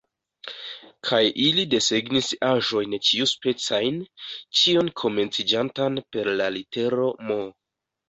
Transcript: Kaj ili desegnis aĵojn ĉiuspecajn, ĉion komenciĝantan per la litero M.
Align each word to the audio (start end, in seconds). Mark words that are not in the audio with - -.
Kaj 1.09 1.19
ili 1.43 1.65
desegnis 1.73 2.31
aĵojn 2.49 2.97
ĉiuspecajn, 3.09 4.03
ĉion 4.63 4.93
komenciĝantan 5.05 6.05
per 6.15 6.35
la 6.43 6.53
litero 6.61 7.17
M. 7.33 7.43